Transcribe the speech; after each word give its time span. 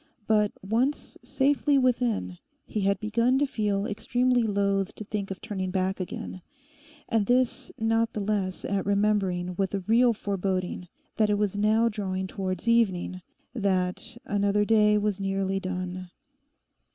But 0.25 0.51
once 0.63 1.15
safely 1.23 1.77
within 1.77 2.39
he 2.65 2.81
had 2.81 2.99
begun 2.99 3.37
to 3.37 3.45
feel 3.45 3.85
extremely 3.85 4.41
loth 4.41 4.95
to 4.95 5.03
think 5.03 5.29
of 5.29 5.39
turning 5.41 5.69
back 5.69 5.99
again, 5.99 6.41
and 7.07 7.27
this 7.27 7.71
not 7.77 8.13
the 8.13 8.19
less 8.19 8.65
at 8.65 8.83
remembering 8.87 9.53
with 9.57 9.75
a 9.75 9.81
real 9.81 10.11
foreboding 10.13 10.87
that 11.17 11.29
it 11.29 11.37
was 11.37 11.55
now 11.55 11.87
drawing 11.87 12.25
towards 12.25 12.67
evening, 12.67 13.21
that 13.53 14.17
another 14.25 14.65
day 14.65 14.97
was 14.97 15.19
nearly 15.19 15.59
done. 15.59 16.09